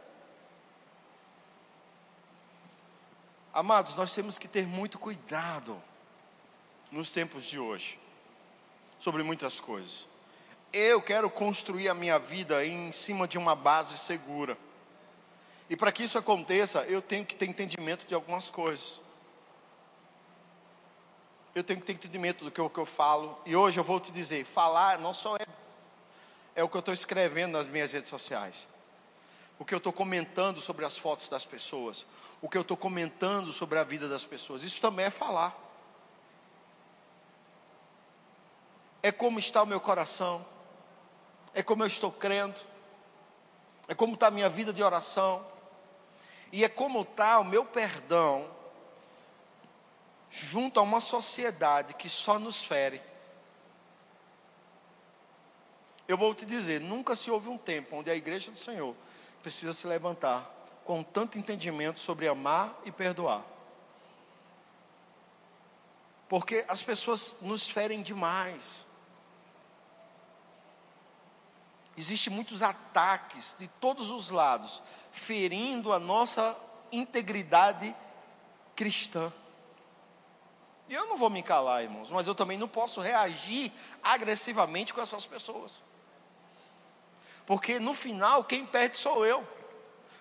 [3.55, 5.81] Amados, nós temos que ter muito cuidado
[6.91, 7.97] nos tempos de hoje
[8.99, 10.09] sobre muitas coisas.
[10.73, 14.57] Eu quero construir a minha vida em cima de uma base segura.
[15.69, 18.99] E para que isso aconteça, eu tenho que ter entendimento de algumas coisas.
[21.55, 23.39] Eu tenho que ter entendimento do que eu, que eu falo.
[23.45, 25.45] E hoje eu vou te dizer: falar não só é,
[26.55, 28.67] é o que eu estou escrevendo nas minhas redes sociais
[29.57, 32.05] o que eu estou comentando sobre as fotos das pessoas,
[32.41, 34.63] o que eu estou comentando sobre a vida das pessoas.
[34.63, 35.55] Isso também é falar.
[39.01, 40.45] É como está o meu coração,
[41.53, 42.59] é como eu estou crendo,
[43.87, 45.45] é como está a minha vida de oração,
[46.51, 48.49] e é como está o meu perdão
[50.29, 53.01] junto a uma sociedade que só nos fere.
[56.07, 58.95] Eu vou te dizer, nunca se houve um tempo onde a igreja do Senhor
[59.45, 60.43] precisa se levantar
[60.84, 63.43] com tanto entendimento sobre amar e perdoar.
[66.27, 68.84] Porque as pessoas nos ferem demais.
[71.95, 74.81] Existem muitos ataques de todos os lados,
[75.12, 76.58] ferindo a nossa
[76.91, 77.95] integridade
[78.75, 79.31] cristã.
[80.89, 85.01] E eu não vou me calar, irmãos, mas eu também não posso reagir agressivamente com
[85.01, 85.84] essas pessoas.
[87.45, 89.45] Porque no final, quem perde sou eu.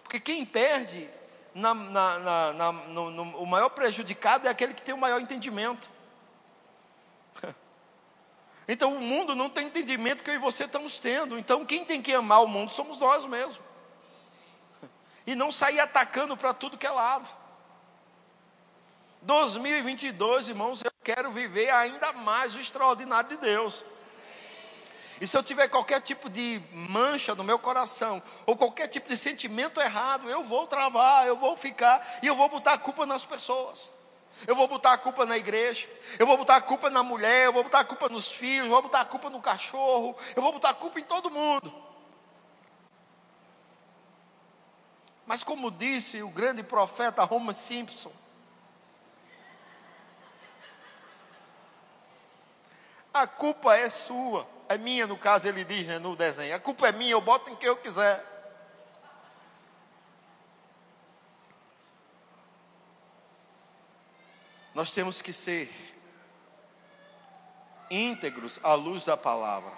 [0.02, 1.08] Porque quem perde,
[1.54, 5.90] na, na, na, no, no, o maior prejudicado é aquele que tem o maior entendimento.
[8.66, 11.38] Então o mundo não tem entendimento que eu e você estamos tendo.
[11.38, 13.60] Então quem tem que amar o mundo somos nós mesmos.
[15.26, 17.28] E não sair atacando para tudo que é lado.
[19.20, 23.84] 2022, irmãos, eu quero viver ainda mais o extraordinário de Deus.
[25.20, 29.16] E se eu tiver qualquer tipo de mancha no meu coração, ou qualquer tipo de
[29.16, 33.24] sentimento errado, eu vou travar, eu vou ficar, e eu vou botar a culpa nas
[33.24, 33.88] pessoas.
[34.46, 37.52] Eu vou botar a culpa na igreja, eu vou botar a culpa na mulher, eu
[37.52, 40.52] vou botar a culpa nos filhos, eu vou botar a culpa no cachorro, eu vou
[40.52, 41.72] botar a culpa em todo mundo.
[45.24, 48.12] Mas como disse o grande profeta Homer Simpson,
[53.14, 56.54] a culpa é sua é minha, no caso ele diz né, no desenho.
[56.54, 58.32] A culpa é minha, eu boto em quem eu quiser.
[64.74, 65.70] Nós temos que ser
[67.88, 69.72] íntegros à luz da palavra.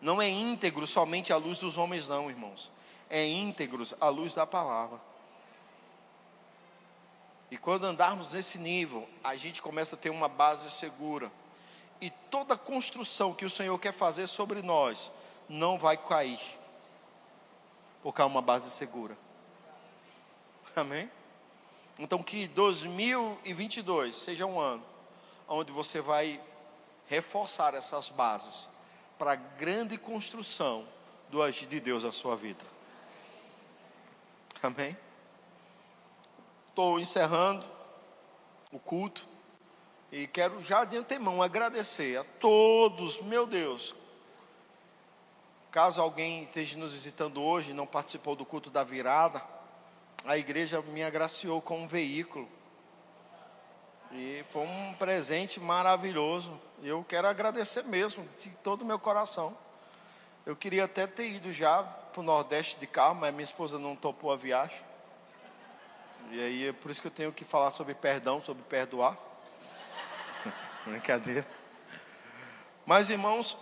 [0.00, 2.70] Não é íntegro somente à luz dos homens, não, irmãos.
[3.08, 5.00] É íntegros à luz da palavra.
[7.50, 11.32] E quando andarmos nesse nível, a gente começa a ter uma base segura
[12.00, 15.10] e toda construção que o Senhor quer fazer sobre nós
[15.48, 16.40] não vai cair,
[18.02, 19.16] porque há uma base segura.
[20.76, 21.10] Amém?
[21.98, 24.84] Então, que 2022 seja um ano
[25.48, 26.40] onde você vai
[27.08, 28.68] reforçar essas bases
[29.18, 30.86] para a grande construção
[31.28, 32.64] do agir de Deus na sua vida.
[34.62, 34.96] Amém?
[36.66, 37.66] Estou encerrando
[38.70, 39.27] o culto
[40.10, 43.94] e quero já de antemão agradecer a todos, meu Deus.
[45.70, 49.42] Caso alguém esteja nos visitando hoje e não participou do culto da virada,
[50.24, 52.48] a igreja me agraciou com um veículo.
[54.12, 56.58] E foi um presente maravilhoso.
[56.82, 59.56] Eu quero agradecer mesmo, de todo o meu coração.
[60.46, 63.94] Eu queria até ter ido já para o Nordeste de carro, mas minha esposa não
[63.94, 64.80] topou a viagem.
[66.30, 69.27] E aí é por isso que eu tenho que falar sobre perdão, sobre perdoar.
[70.86, 71.46] Brincadeira.
[72.86, 73.56] Mas irmãos,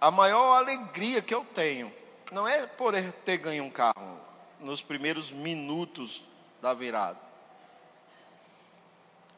[0.00, 1.92] a maior alegria que eu tenho
[2.32, 4.18] não é por ter ganho um carro
[4.60, 6.22] nos primeiros minutos
[6.62, 7.18] da virada.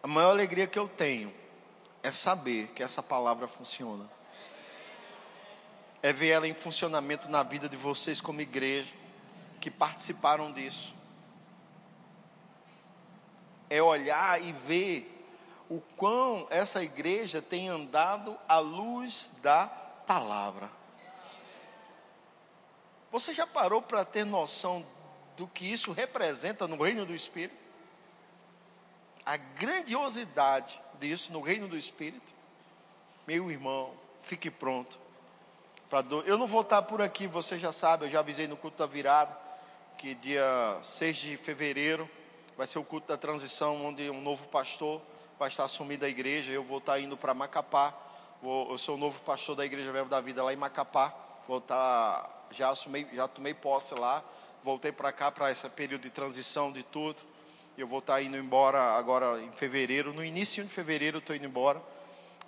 [0.02, 1.32] A maior alegria que eu tenho
[2.02, 4.08] é saber que essa palavra funciona.
[6.02, 8.94] É ver ela em funcionamento na vida de vocês como igreja
[9.60, 10.92] que participaram disso.
[13.70, 15.11] É olhar e ver
[15.72, 19.66] o quão essa igreja tem andado à luz da
[20.06, 20.70] palavra.
[23.10, 24.84] Você já parou para ter noção
[25.34, 27.56] do que isso representa no reino do Espírito?
[29.24, 32.34] A grandiosidade disso no reino do Espírito?
[33.26, 35.00] Meu irmão, fique pronto.
[36.26, 38.86] Eu não vou estar por aqui, você já sabe, eu já avisei no culto da
[38.86, 39.34] virada,
[39.96, 42.08] que dia 6 de fevereiro
[42.58, 45.00] vai ser o culto da transição, onde um novo pastor
[45.42, 46.52] vai estar assumindo a igreja.
[46.52, 47.92] Eu vou estar indo para Macapá.
[48.40, 51.12] Vou, eu sou o novo pastor da Igreja Verbo da Vida lá em Macapá.
[51.48, 54.22] Vou estar, já, assumi, já tomei posse lá
[54.64, 57.22] voltei para cá para esse período de transição de tudo.
[57.76, 61.34] Eu vou estar tá indo embora agora em fevereiro, no início de fevereiro eu estou
[61.34, 61.82] indo embora.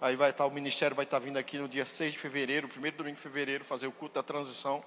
[0.01, 2.19] Aí vai estar tá, o ministério vai estar tá vindo aqui no dia 6 de
[2.19, 4.85] fevereiro, primeiro domingo de fevereiro, fazer o culto da transição.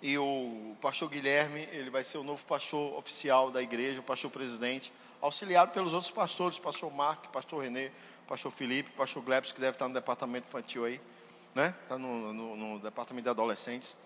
[0.00, 4.30] E o pastor Guilherme, ele vai ser o novo pastor oficial da igreja, o pastor
[4.30, 7.92] presidente, auxiliado pelos outros pastores, pastor Mark, pastor Renê,
[8.26, 11.00] pastor Felipe, pastor Glebs, que deve estar no departamento infantil aí,
[11.54, 11.72] né?
[11.84, 13.96] Está no, no, no departamento de adolescentes.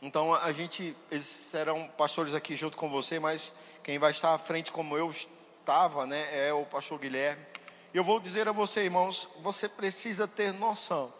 [0.00, 3.52] Então a gente, eles serão pastores aqui junto com você, mas
[3.82, 7.44] quem vai estar à frente como eu estava, né, é o pastor Guilherme.
[7.92, 11.12] E eu vou dizer a você, irmãos, você precisa ter noção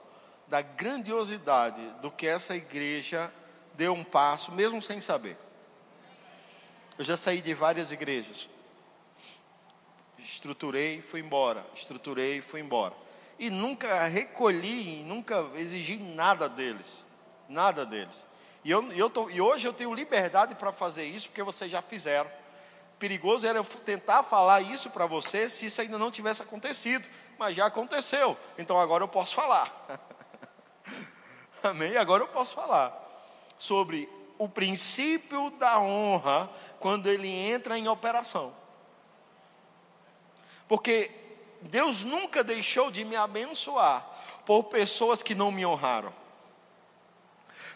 [0.49, 3.33] da grandiosidade do que essa igreja
[3.75, 5.37] deu um passo, mesmo sem saber.
[6.99, 8.49] Eu já saí de várias igrejas.
[10.25, 11.65] Estruturei, fui embora.
[11.75, 12.95] Estruturei, fui embora.
[13.39, 17.05] E nunca recolhi, nunca exigi nada deles.
[17.49, 18.27] Nada deles.
[18.65, 21.83] E, eu, eu tô, e hoje eu tenho liberdade para fazer isso, porque vocês já
[21.83, 22.31] fizeram.
[22.99, 27.05] Perigoso era eu tentar falar isso para você se isso ainda não tivesse acontecido,
[27.37, 29.87] mas já aconteceu, então agora eu posso falar.
[31.65, 31.97] Amém?
[31.97, 32.97] Agora eu posso falar
[33.59, 34.09] sobre
[34.39, 36.49] o princípio da honra
[36.79, 38.55] quando ele entra em operação.
[40.73, 41.11] Porque
[41.61, 44.09] Deus nunca deixou de me abençoar
[44.47, 46.11] por pessoas que não me honraram.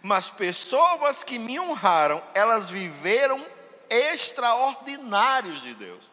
[0.00, 3.46] Mas pessoas que me honraram, elas viveram
[3.90, 6.10] extraordinários de Deus.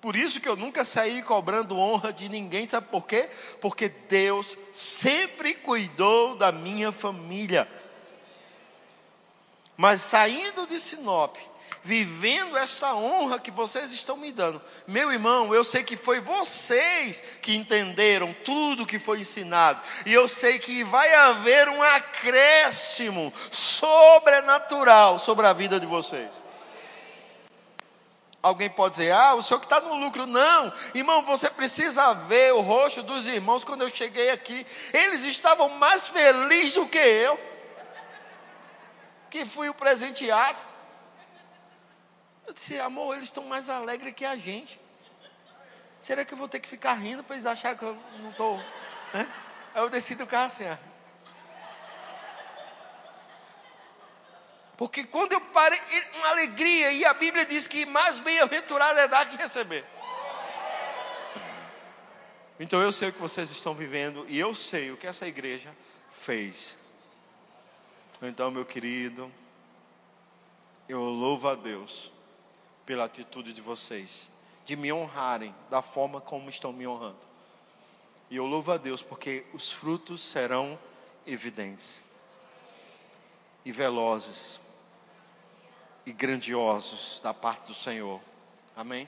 [0.00, 3.30] Por isso que eu nunca saí cobrando honra de ninguém, sabe por quê?
[3.60, 7.70] Porque Deus sempre cuidou da minha família.
[9.76, 11.36] Mas saindo de Sinop,
[11.88, 14.60] vivendo essa honra que vocês estão me dando.
[14.86, 20.28] Meu irmão, eu sei que foi vocês que entenderam tudo que foi ensinado, e eu
[20.28, 26.42] sei que vai haver um acréscimo sobrenatural sobre a vida de vocês.
[28.42, 30.26] Alguém pode dizer, ah, o senhor que está no lucro.
[30.26, 34.66] Não, irmão, você precisa ver o rosto dos irmãos quando eu cheguei aqui.
[34.92, 37.40] Eles estavam mais felizes do que eu,
[39.30, 40.77] que fui o presenteado.
[42.48, 44.80] Eu disse, amor, eles estão mais alegres que a gente.
[45.98, 48.56] Será que eu vou ter que ficar rindo para eles acharem que eu não estou.
[49.12, 49.30] Né?
[49.74, 50.76] Aí eu desci do carro assim, ó.
[54.78, 55.78] Porque quando eu parei,
[56.14, 59.84] uma alegria, e a Bíblia diz que mais bem-aventurado é dar que receber.
[62.58, 65.70] Então eu sei o que vocês estão vivendo e eu sei o que essa igreja
[66.10, 66.78] fez.
[68.22, 69.30] Então, meu querido,
[70.88, 72.16] eu louvo a Deus
[72.88, 74.30] pela atitude de vocês,
[74.64, 77.18] de me honrarem da forma como estão me honrando.
[78.30, 80.78] E eu louvo a Deus porque os frutos serão
[81.26, 82.00] evidentes
[83.62, 84.58] e velozes
[86.06, 88.22] e grandiosos da parte do Senhor.
[88.74, 89.06] Amém?